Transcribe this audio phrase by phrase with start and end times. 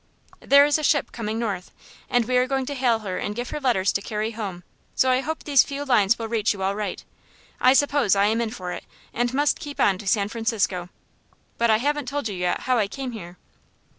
[0.39, 1.69] "There is a ship coming north,
[2.09, 4.63] and we are going to hail her and give her letters to carry home,
[4.95, 7.05] so I hope these few lines will reach you all right.
[7.59, 10.89] I suppose I am in for it, and must keep on to San Francisco.
[11.59, 13.37] But I haven't told you yet how I came here.